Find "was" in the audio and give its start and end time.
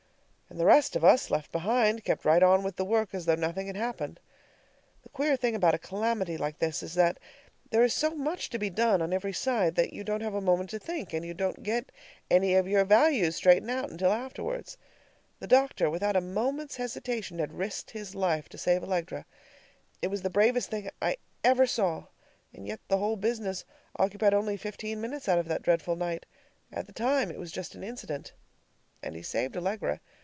20.09-20.21, 27.39-27.53